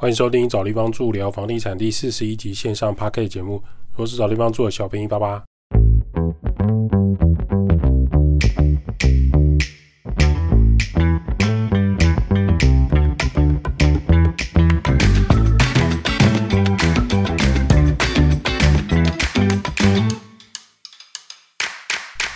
[0.00, 3.62] 欢迎收听找地方住聊房地产第四十一集线上 p a r k 节目，
[3.96, 5.44] 我是找地方住的小便宜爸爸。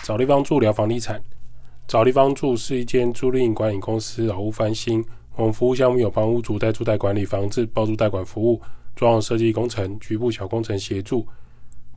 [0.03, 1.19] 找地方住聊房地产，
[1.89, 5.03] 找地方住是一间租赁管理公司，老屋翻新。
[5.37, 8.61] 我们服务项目有房屋主代租代管理房子、包租代管服务、
[8.95, 11.27] 装潢设计工程、局部小工程协助、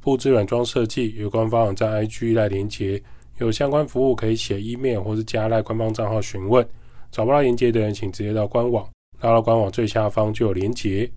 [0.01, 1.13] 布置软装设计。
[1.17, 3.01] 有官方网站 IG 来连接，
[3.37, 6.67] 有相关服务可以写 email 或是加赖官方账号询问。
[7.11, 8.89] 找不到连接的人，请直接到官网，
[9.21, 11.09] 拉到官网最下方就有连接。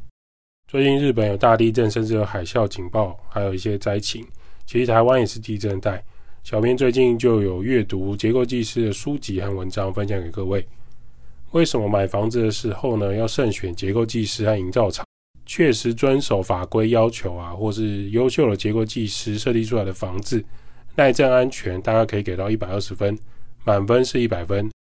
[0.69, 4.25] 最近日本有大地震，甚至有海啸警报，还有一些灾情。
[4.67, 6.05] 其实台湾也是地震带。
[6.45, 10.65] 小编最近就有阅读结构技师的书籍和文章分享给各位。
[11.53, 15.05] 为什么买房子的时候呢，要慎选结构技师和营造厂，
[15.45, 20.45] 确实遵守法规要求啊，或是优秀的结构技师设计出来的房子，
[20.95, 23.19] 耐震安全大概可以给到一百二十分，
[23.65, 24.71] 满分是一百分。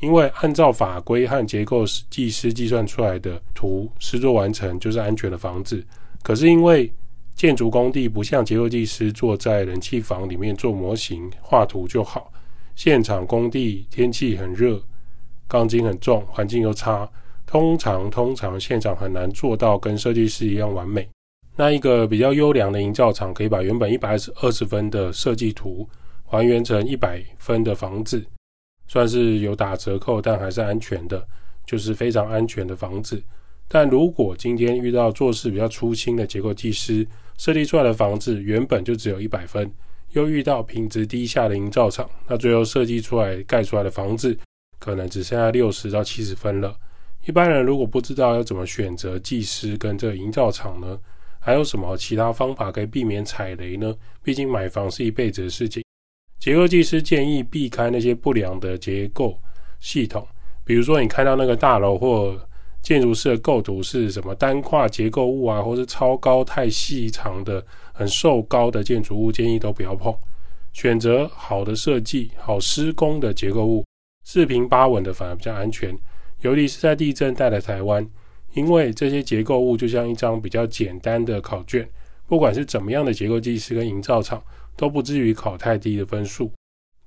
[0.00, 5.84] 因为按照法规和结构技师计算出来的图，施作完成就是安全的房子。
[6.22, 6.92] 可是因为
[7.34, 12.30] 建筑工地不像结构技师坐在冷气房里面做模型画图就好，
[12.76, 14.80] 现场工地天气很热，
[15.48, 17.10] 钢筋很重，环境又差，
[17.46, 21.08] 通常通常现场很难做到跟设计师一样完美。
[21.56, 25.88] 那一个比较优良的营造厂可以把原本一百二十二十分的设计图
[26.24, 28.24] 还原成一百分的房子，
[28.86, 31.26] 算是有打折扣，但还是安全的，
[31.66, 33.20] 就是非常安全的房子。
[33.66, 39.70] 但如果今天遇到做事比较粗心的结构技师，设计出来的房子原本就只有一百分，
[40.12, 44.38] 又遇到品质低下的营造厂，那最后设计出来盖出来的房子
[44.78, 46.76] 可能只剩下六十到七十分了。
[47.26, 50.98] 一般人如果不知道要怎么选择技师跟这个营造厂呢，
[51.38, 53.94] 还有什么其他方法可以避免踩雷呢？
[54.22, 55.82] 毕竟买房是一辈子的事情。
[56.38, 59.38] 结构技师建议避开那些不良的结构
[59.80, 60.26] 系统，
[60.64, 62.40] 比如说你看到那个大楼或
[62.80, 70.14] 建筑师的构图是什么单跨结构物啊，或是超高太细长的、很瘦高的建筑物，建议都不要碰。
[70.72, 73.84] 选择好的设计、好施工的结构物，
[74.30, 75.98] 四平八稳的反而比较安全。
[76.42, 78.06] 尤其是在地震带的台湾，
[78.52, 81.88] 因为这些结构物就像一张比较简单的考卷，
[82.26, 84.42] 不管是怎么样的结构技师跟营造厂，
[84.76, 86.52] 都不至于考太低的分数。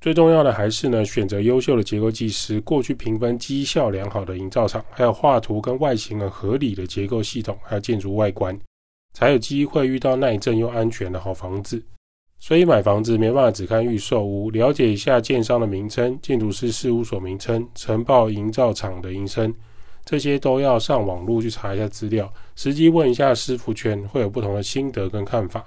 [0.01, 8.59] 最重要的还是呢，选择优秀的结构技师，过去评分绩效良好的营造厂，还有画图跟外形很合理的结构系统，还有建筑外观，
[9.13, 11.85] 才有机会遇到耐震又安全的好房子。
[12.41, 19.53] 所以买房子没办法只看预售屋，了解一下建商的名称、建筑师事务所名称、承包营造厂的名称，
[20.03, 25.63] 这些都要上网络去查一下资料，实际问一下师傅圈，会有不同的心得跟看法。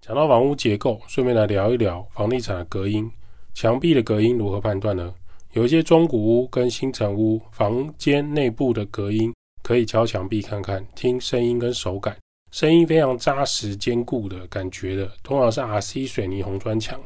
[0.00, 3.10] 讲到房屋结构，顺便来聊一聊房地产的隔音。
[3.52, 5.12] 墙壁的隔音如何判断呢？
[5.52, 12.16] 有一些中古屋跟新城屋房间内部的隔音，可以敲墙壁看看，听声音跟手感，
[12.56, 16.98] 声音非常扎实坚固的感觉的，通常是 RC 水泥红砖墙，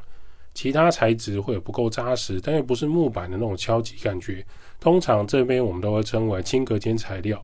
[0.54, 4.46] 其他材质会有不够扎实，但又不是木板的那种敲击感觉。
[4.78, 7.42] 通常这边我们都会称为轻隔间材料。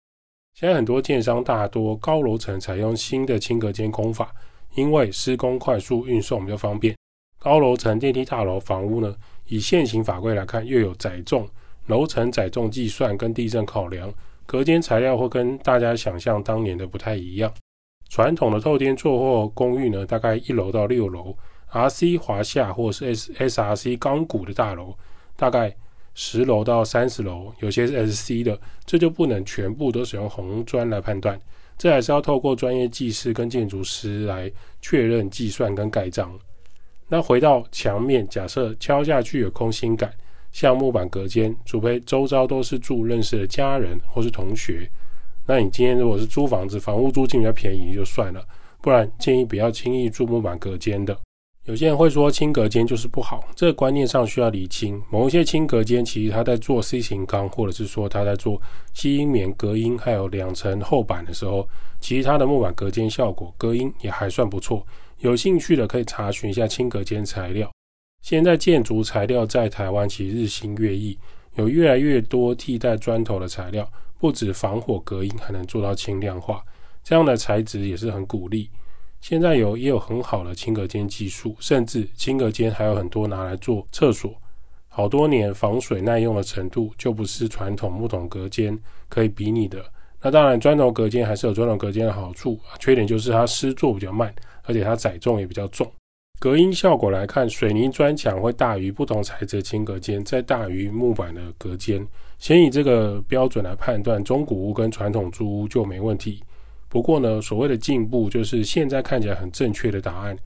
[0.55, 4.33] 现在很多建商大多高楼层采用新的轻隔间工法，
[4.77, 6.95] 因为施工快速，运送比较方便。
[7.41, 9.17] 高楼层电梯大楼房屋呢，
[9.49, 11.49] 以现行法规来看，又有载重、
[11.87, 14.15] 楼层载重计算跟地震考量，
[14.47, 17.53] 隔间材料会跟大家想象当年的不太一样。
[18.09, 21.37] 传统的透天座或公寓呢，大概一楼到六楼
[21.73, 24.95] ，RC 华夏或是 S SRC 钢骨的大楼，
[25.37, 25.75] 大概
[26.15, 31.39] 十楼到三十楼，有些是 SC 的，这就不能全部都使用红砖来判断，
[31.77, 34.51] 这还是要透过专业技师跟建筑师来
[34.81, 36.33] 确认计算跟盖章。
[37.09, 40.13] 那回到墙面，假设敲下去有空心感，
[40.53, 44.91] 像木板隔间，除非周遭都是住认识的家人或是同学，
[45.47, 48.45] 那你今天如果是租房子，房屋租金比较便宜就算了，
[48.83, 51.17] 不然建议不要轻易住木板隔间的。
[51.67, 55.03] 有些人会说轻隔间就是不好，这个观念上需要理清。
[55.11, 58.61] 某一些轻隔间其实他在做 C 型钢，或者是说他在做
[58.95, 61.69] 吸音棉隔音，还有两层厚板的时候，
[62.01, 64.87] 其实它的木板隔间效果隔音也还算不错。
[65.19, 67.69] 有兴趣的可以查询一下轻隔间材料。
[68.23, 71.19] 现在建筑材料在台湾其实日新月异，
[71.57, 76.65] 有越来越多替代砖头的材料，不止防火隔音，还能做到轻量化。
[77.03, 78.71] 这样的材质也是很鼓励。
[79.21, 84.35] 现在有也有很好的轻隔间技术，甚至轻隔间还有很多拿来做厕所，
[84.89, 88.79] 好多年防水耐用的程度就不是传统木桶隔间
[89.09, 89.85] 可以比拟的。
[90.23, 94.35] 那当然，砖头隔间还是有砖头隔间的好处，缺点就是它施作比较慢，
[94.65, 95.91] 而且它载重也比较重。
[96.39, 102.07] 隔音效果来看，水泥砖墙会大于不同材质的轻隔间，再大于木板的隔间。
[102.39, 106.43] 先以这个标准来判断，中古屋跟传统租屋就没问题。
[106.91, 110.37] 不过呢，所谓的进步就是现在看起来很正确的答案，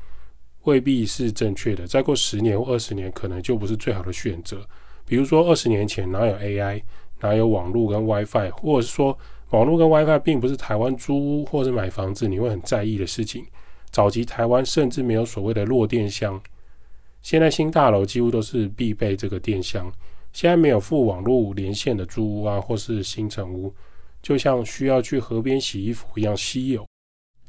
[0.63, 1.89] 未必是正确的。
[1.89, 4.65] 再过十年或二十年，可能就不是最好的选择。
[5.05, 6.81] 比如说二十年前哪有 AI，
[7.21, 9.19] 哪有网络跟 WiFi，或者是说
[9.51, 13.45] 网络跟 WiFi 并不是台湾租屋或是买房子你会很在意的事情。
[13.91, 16.41] 早期台湾甚至没有所谓的弱电箱，
[17.23, 19.93] 现在新大楼几乎都是必备这个电箱。
[20.33, 23.75] 现在没有附网络连线的租屋啊，或是新城屋，
[24.23, 26.87] 就像需要去河边洗衣服一样稀有。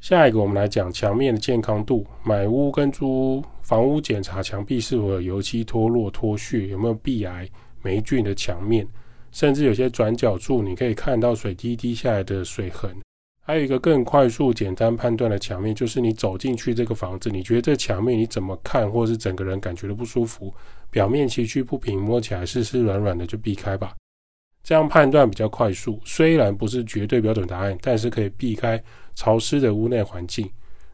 [0.00, 2.04] 下一个，我们来讲墙面的健康度。
[2.24, 7.48] 买屋跟租屋，房屋检查墙壁是否有油漆脱落、脱屑，有没有壁癌、
[7.82, 8.84] 霉菌的墙面，
[9.30, 13.01] 甚至有些转角处，你可以看到水滴滴下来的水痕。
[13.44, 20.54] 还有一个更快速、简单判断的墙面，就是你走进去这个房子，你觉得这墙面你怎么看，或是整个人感觉都不舒服，
[20.90, 23.94] 表面崎岖不平，摸起来湿湿软软的，就避开吧。
[24.62, 28.80] 这样判断比较快速，虽然不是绝对标准答案，但是可以避开
[29.16, 30.48] 潮湿的屋内环境。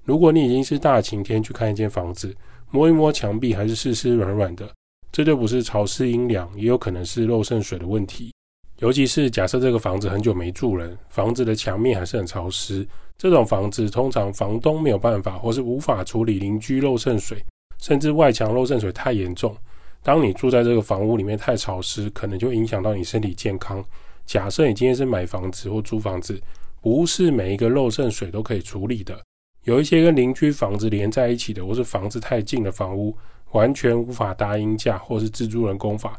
[0.05, 2.35] 如果你已经是大晴天去看一间房子，
[2.71, 4.67] 摸一摸墙壁还是湿湿软软的，
[5.13, 8.33] 这就不是潮湿阴凉，也有可能是漏渗水的问题。
[8.79, 12.87] 尤其是假设这个房子很久没住人，房子的墙面还是很潮湿，
[13.17, 17.45] 这种房子通常房东没有办法，或是无法处理邻居漏渗水，
[17.81, 19.57] 甚至外墙漏渗水太严重。
[20.01, 23.85] 当你住在这个房屋里面太潮湿，可能就影响到你身体健康。
[24.25, 26.41] 假设你今天是买房子或租房子，
[26.81, 29.21] 不是每一个漏渗水都可以处理的，
[29.65, 33.17] 有一些跟邻居房子连在一起的，或是房子太近的房屋，
[33.51, 36.17] 完全无法搭阴架或是自助人工法。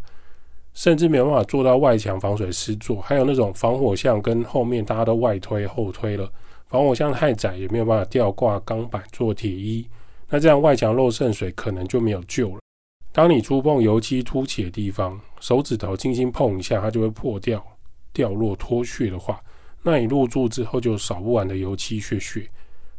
[0.80, 6.32] 甚至没有办法做到外墙防水施作，还有那种防火巷跟后面大家都外推后推了，
[6.70, 9.86] 防火巷太窄也没有办法吊挂钢板做铁衣，
[10.30, 12.60] 那这样外墙漏渗水可能就没有救了。
[13.12, 17.62] 当你触碰油漆凸起的地方，手指头轻轻碰一下，它就会破掉、
[18.14, 19.38] 掉落、脱屑的话，
[19.84, 22.48] 那你入住之后就扫不完的油漆屑屑，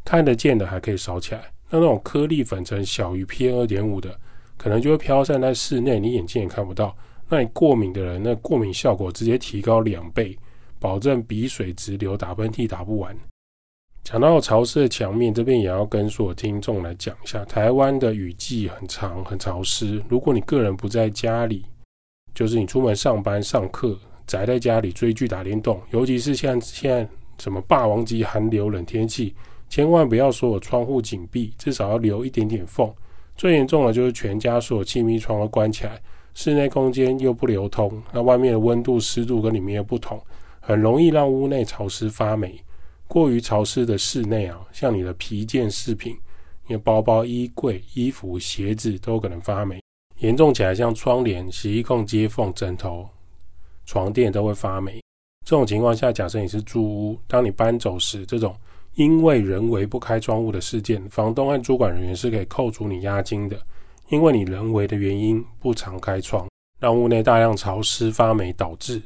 [0.05, 4.15] 看得见的还可以扫起来，那那种颗粒粉尘小于 PM 二点五的，
[4.59, 6.95] 可能就会飘散在室内，你眼睛也看不到。
[7.31, 10.37] 那你过敏的人，那过敏效果直接提高两倍，
[10.81, 13.17] 保证鼻水直流、打喷嚏打不完。
[14.03, 20.03] 讲到潮湿的墙面，这边也要跟所有听众来讲一下，台湾的雨季很长、很潮湿。
[20.09, 21.65] 如果你个人不在家里，
[22.35, 23.97] 就是你出门上班、上课，
[24.27, 29.37] 宅在家里追剧、打电动，尤其是像现在什么霸王级寒流、冷天气，
[29.69, 32.93] 千万不要说有窗户紧闭，至少要留一点点缝。
[33.37, 36.01] 最严重的就是全家所有气密窗都关起来。
[36.43, 40.19] 室内空间又不流通，那外面的温度、湿度跟里面又不同，
[40.59, 42.59] 很容易让屋内潮湿发霉。
[43.07, 46.17] 过于潮湿的室内啊，像你的皮件饰品、
[46.67, 49.83] 你的包包、衣柜、衣服、鞋子都可能发霉。
[50.21, 53.07] 严重起来，像窗帘、洗衣控接缝、枕头、
[53.85, 54.99] 床垫都会发霉。
[55.45, 58.57] 这种情况下，假设你是租屋，当你搬走时，这种
[58.95, 63.61] 因为人为不开窗户的事件，房东和主管人员是可以扣除你押金的。
[64.11, 66.49] 因为你人为的原因不常开窗，
[66.81, 69.01] 让屋内大量潮湿发霉，导致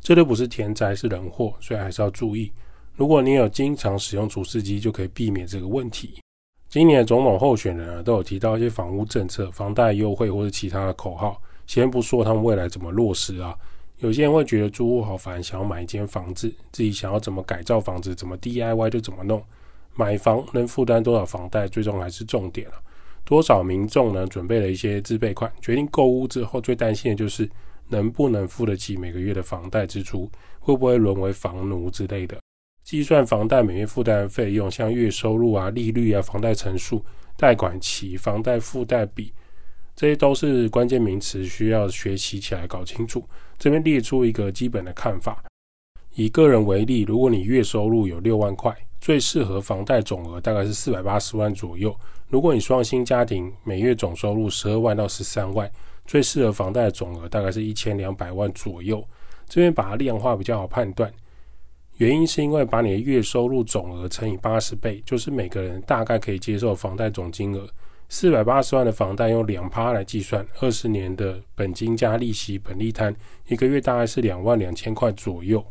[0.00, 2.52] 这都不是天灾，是人祸，所以还是要注意。
[2.96, 6.20] 如果你有经常使用除湿机，就可以避免这个问题。
[6.68, 11.40] 今年的总统候选人啊，都有提到一些房屋政策、房贷优惠或者其他的口号。
[11.68, 13.56] 先不说他们未来怎么落实啊，
[13.98, 19.40] 有些人会觉得租屋好烦，想要买一间房子，自己想要怎么改造房子，怎么 DIY 就怎么弄。
[19.94, 22.74] 买房能负担多少房贷，最终还是重点了。
[23.28, 24.26] 多少民众呢？
[24.26, 27.46] 准备了一些自备款，决定购屋之后，最担心的就是
[27.88, 32.38] 能不能付得起每个月的房贷支出，会不会沦为房奴之类的。
[32.82, 37.04] 计算房贷每月负担的费用，像月收入啊、利率啊、房贷成数、
[37.36, 39.30] 贷款期、房贷负贷比，
[39.94, 43.22] 这些都是关键名词，需要学习起来搞清楚。
[43.58, 45.44] 这边列出一个基本的看法：
[46.14, 51.94] 以个人为例，如果你月收入有六万块，最适合房贷总额大概是四百八十万左右。
[52.28, 55.70] 如果你双薪家庭，每月总收入十二万到十三万，
[56.04, 59.02] 最适合房贷的总额大概是一千两百万左右。
[59.46, 61.10] 这边把它量化比较好判断，
[61.96, 67.66] 原因是因为把你的月收入总额乘以八十倍，就是每个人大概可以接受房贷总金额。
[68.10, 73.14] 四百八十万的房贷用两趴来计算，二十年的本金加利息、本利摊，
[73.46, 75.64] 一个月大概是两万两千块左右。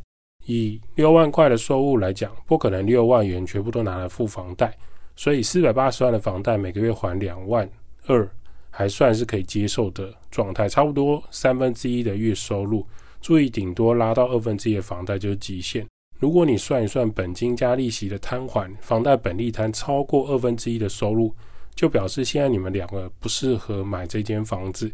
[0.48, 4.76] 以六万块的收入来讲，不可能六万元全部都拿来付房贷。
[5.16, 7.70] 所以四百八十万的房贷每个月还两万
[8.08, 8.30] 二，
[8.70, 12.86] 还算是可以接受的状态，差不多三分之一的月收入。
[13.20, 15.86] 注意，顶多拉到二分之一的房贷就是极限。
[16.20, 21.34] 如果你算一算本金加利息的摊还，房贷本利摊超过二分之一的收入，
[21.76, 24.92] 就表示现在你们两个不适合买这间房子，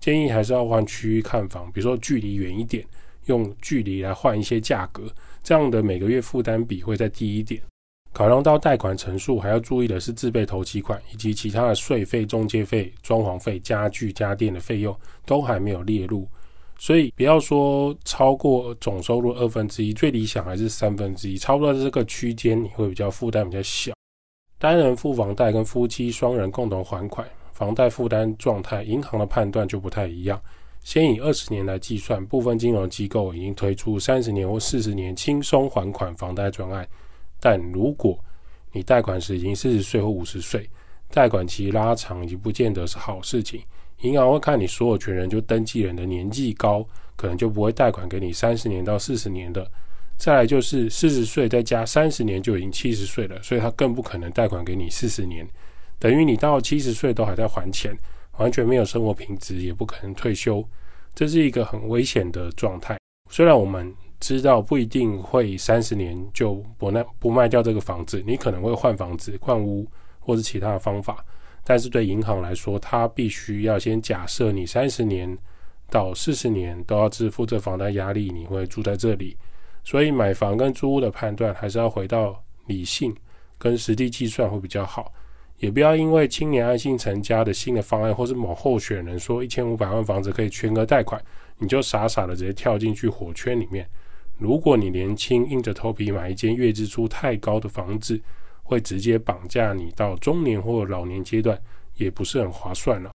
[0.00, 2.84] 建议还是要换区域看房，比如说距离远一点，
[3.26, 5.04] 用距离来换一些价格，
[5.42, 7.60] 这样的每个月负担比会再低一点。
[8.12, 16.26] 考量到贷款成数，还要注意的是自备头期款以及其他的税费、中介费、装潢费、家具家电的费用都还没有列入，
[16.78, 23.92] 所以不要说超过总收入二分之一，最理想还是三分之一，差不多这个区间你会比较负担比较小。
[24.58, 30.40] 单人付房贷跟夫妻双人共同还款，房贷负担状态，银行的判断就不太一样。
[30.86, 36.86] 先以二十年来计算，部分金融机构已经推出三十年或四十年轻松还款房贷专案。
[37.40, 38.16] 但如果
[38.70, 40.70] 你贷款时已经四十岁或五十岁，
[41.10, 43.60] 贷款期拉长已经不见得是好事情。
[44.02, 49.68] 银行会看你所有权人就登记人的年纪高，可能就不会贷款给你三十年到四十年的。
[50.16, 55.44] 再来就是四十岁再加三十年就已经七十岁了，所以他更不可能贷款给你四十年，
[55.98, 57.92] 等于你到七十岁都还在还钱，
[58.38, 60.66] 完全没有生活品质，也不可能退休，
[61.14, 62.98] 这是一个很危险的状态。
[63.30, 63.94] 虽然我们。
[64.18, 69.86] 知道不一定会三十年就不卖不卖掉这个房子，你可能会换房子、换屋
[70.18, 71.22] 或者其他的方法。
[71.62, 75.36] 但是对银行来说，它必须要先假设你三十年
[75.90, 79.36] 到四十年都要支付这房贷压力，你会住在这里。
[79.84, 83.14] 所以买房跟租屋的判断还是要回到理性
[83.58, 85.12] 跟实地计算会比较好。
[85.58, 91.22] 也不要因为青年安心成家的新的方案，或是某候选人说一千五百万房子可以全额贷款，
[91.58, 93.88] 你就傻傻的直接跳进去火圈里面。
[94.38, 98.20] 如果你年轻硬着头皮买一间月支出太高的房子，
[98.62, 101.58] 会直接绑架你到中年或老年阶段，
[101.94, 103.10] 也不是很划算了。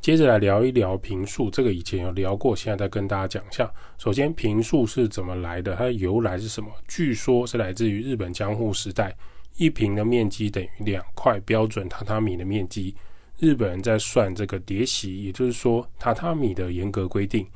[0.00, 3.70] 接着来聊一聊平数，这个以前有聊过，现在再跟大家讲一下。
[3.98, 5.74] 首先，平数是怎么来的？
[5.74, 6.70] 它的由来是什么？
[6.86, 9.14] 据说是来自于日本江户时代，
[9.56, 12.94] 一平的面积等于两块标准榻榻米的面积。
[13.38, 17.46] 日本人在算这个叠席，也就是说榻榻米的严格规定。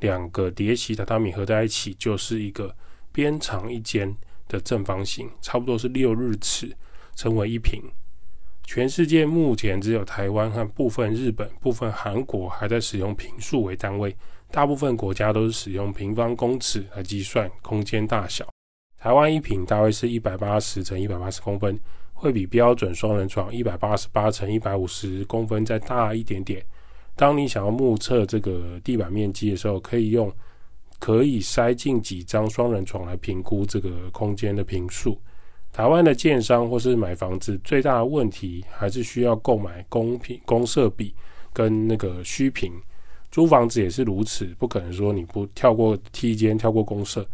[0.00, 2.74] 两个叠席榻榻米合在一起，就是一个
[3.12, 4.14] 边长一间
[4.48, 6.74] 的正方形，差不多是六日尺，
[7.14, 7.82] 称为一平。
[8.66, 14.16] 全世界目前只有台湾和部分日本、部分韩国还在使用平数为单位，
[14.50, 18.53] 大部分国家都是使用平方公尺来计算空间大小。
[19.04, 21.78] 台湾一平大约是一百八十乘一百八十公分，
[22.14, 26.64] 会比标准双人床一百八十八乘一百五十公分再大一点点。
[27.14, 30.32] 当你想要目测这个地板面积的时候，可以用
[30.98, 35.20] 可以塞进几张双人床来评估这个空间的平数。
[35.70, 41.14] 台湾的建商或是买房子最大的问题，还是需要购买公平公设比
[41.52, 42.72] 跟那个虚平。
[43.30, 47.28] 租房子也是如此，不可能说你不跳过梯间、跳过公设。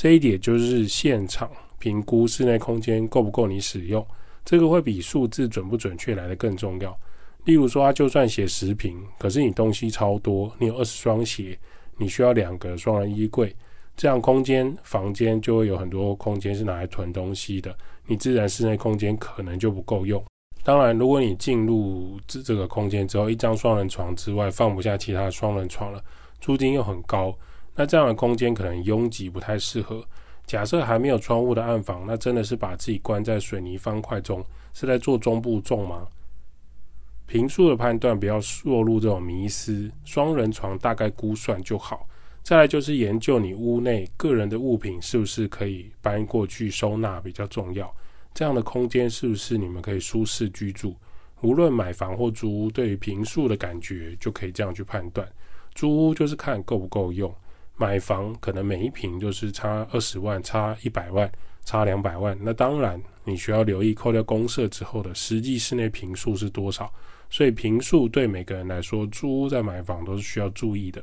[0.00, 4.02] 这一点就是现场评估室内空间够不够你使用，
[4.46, 6.98] 这个会比数字准不准确来的更重要。
[7.44, 11.58] 例如说，他就算写十平，可是你东西超多，你有二十双鞋，
[11.98, 13.54] 你需要两个双人衣柜，
[13.94, 17.76] 这样空间房间就会有很多空间是拿来囤东西的，
[18.06, 20.24] 你自然室内空间可能就不够用。
[20.64, 26.02] 当然，如果你进入这这个空间之后，一张双人床之外放不下其他双人床了，
[26.40, 27.36] 租金又很高，
[27.74, 30.04] 那这样的空间可能拥挤，不太适合。
[30.46, 36.06] 假设还没有窗户的暗房，那真的是把自己关在水泥方块中，是在做中部重吗？
[37.26, 42.06] 平数的判断不要落入这种迷思，双人床大概估算就好。
[42.42, 47.94] 再来就是研究你屋内个人的物品是不是可以搬过去收纳比较重要。
[48.34, 50.94] 这样的空间是不是你们可以舒适居住？
[51.42, 55.28] 无论买房或租屋，对于平数的感觉就可以这样去判断。
[55.74, 57.32] 租屋就是看够不够用，
[57.80, 61.32] 买房可能每一平就是差二十万、差一百万、
[61.64, 62.36] 差两百万。
[62.42, 66.92] 那当然你需要留意扣掉公社之后的实际室内平数是多少。
[67.30, 71.02] 所以平数对每个人来说，租屋在买房都是需要注意的。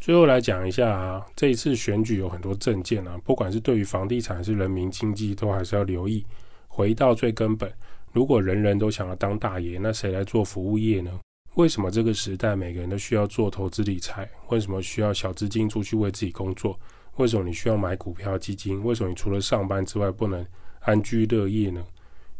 [0.00, 6.26] 最后来讲一下啊，这一次选举有很多证件啊，不管是对于房地产还是人民经济，都还是要留意。
[6.66, 7.72] 回到最根本，
[8.12, 11.20] 如果人人都想要当大爷，那谁来做服务业呢？
[11.58, 14.30] 为什么这个时代每个人都需要做投资理财？
[14.46, 16.78] 为什么需要小资金出去为自己工作？
[17.16, 18.80] 为什么你需要买股票基金？
[18.84, 20.46] 为什么你除了上班之外不能
[20.82, 21.84] 安居乐业呢？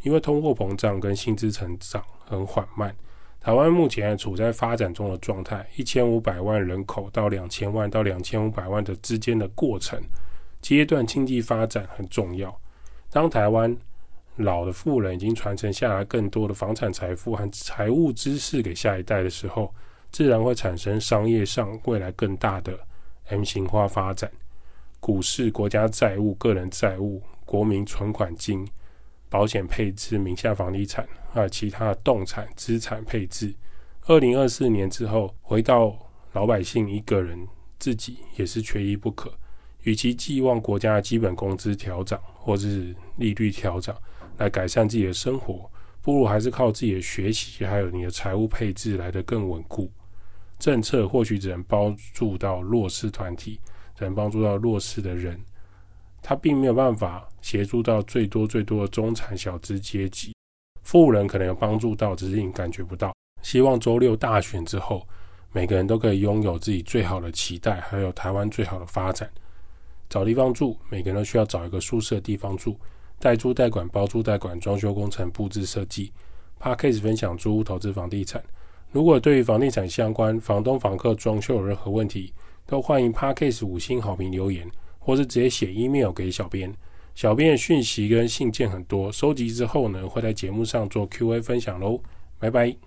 [0.03, 2.95] 因为通货膨胀跟薪资成长很缓慢。
[3.41, 10.01] 台湾目前处在发展中的状态，一千五百万人口到两千万到两千五百万的之间的过程
[10.63, 12.57] 阶段，经济发展很重要。
[13.11, 13.77] 当台湾
[14.39, 19.75] 老的富人已经传承下来更多的房产财富和财务知识给下一代的时候，
[20.11, 22.79] 自然会产生商业上未来更大的
[23.27, 24.31] M 型化发展。
[25.01, 28.67] 股市、国家债务、个人债务、国民存款金、
[29.29, 33.55] 保险配置、名下房地产还有其他的动产资产配置。
[34.07, 35.97] 二零二四年之后，回到
[36.33, 37.47] 老百姓一个人
[37.79, 39.33] 自己也是缺一不可。
[39.83, 43.97] 与其寄望国家的基本工资调涨或是利率调涨
[44.39, 49.91] 来改善自己的生活，不如还是靠自己的学习，还有你的财务配置来得更稳固。
[50.59, 53.61] 政策或许只能帮助到弱势团体，
[53.95, 55.39] 只能帮助到弱势的人，
[56.23, 60.35] 他并没有办法协助到最多最多的中产小资阶级。
[60.83, 63.13] 富人可能有帮助到，只是你感觉不到。
[63.43, 65.07] 希望周六大选之后，
[65.53, 69.31] 每个人都可以拥有自己最好的期待，还有台湾最好的发展。
[70.09, 72.77] 找地方住，每个人都需要找一个舒适的地方住。
[73.19, 76.13] 代租代管、包租代管、装修工程、布置设计。
[76.61, 78.43] p a r k a s 分享租屋投资房地产。
[78.91, 82.33] 如果对于房地产相关、房东、房客装修有任何问题，
[82.67, 86.75] 都欢迎 p a r k a s 五星好评留言，或是直接写 email 给小编。
[87.15, 92.01] 小编的讯息跟信件很多，收集之后呢，会在节目上做 Q&A 分享喽。
[92.39, 92.79] 拜拜。